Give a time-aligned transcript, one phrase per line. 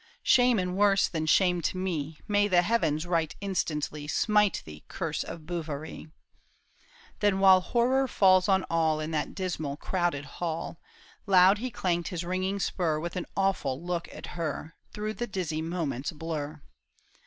[0.23, 5.23] "Shame and worse than shame to me, May the heavens right instantly Smite thee, curse
[5.23, 6.07] of Bouverie!"
[7.19, 10.79] Then while horror falls on all In that dismal crowded hall,
[11.27, 15.61] Loud he clanked his ringing spur With an awful look at her, Through the dizxy
[15.63, 16.63] moment's blur.